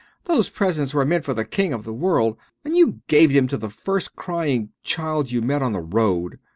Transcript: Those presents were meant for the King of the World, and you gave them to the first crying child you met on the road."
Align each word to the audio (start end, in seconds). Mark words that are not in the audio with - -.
Those 0.25 0.49
presents 0.49 0.95
were 0.95 1.05
meant 1.05 1.23
for 1.25 1.35
the 1.35 1.45
King 1.45 1.73
of 1.73 1.83
the 1.83 1.93
World, 1.93 2.35
and 2.65 2.75
you 2.75 3.01
gave 3.07 3.33
them 3.33 3.47
to 3.49 3.55
the 3.55 3.69
first 3.69 4.15
crying 4.15 4.71
child 4.81 5.29
you 5.31 5.43
met 5.43 5.61
on 5.61 5.73
the 5.73 5.79
road." 5.79 6.39